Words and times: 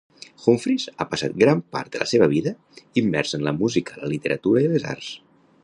Humphries 0.51 0.85
ha 0.95 1.05
passat 1.11 1.35
gran 1.43 1.61
part 1.75 1.91
de 1.95 2.01
la 2.03 2.07
seva 2.13 2.29
vida 2.33 2.55
immers 3.03 3.37
en 3.39 3.45
la 3.49 3.55
música, 3.61 3.99
la 4.05 4.11
literatura 4.15 4.65
i 4.69 4.73
les 4.73 4.89
arts. 4.95 5.13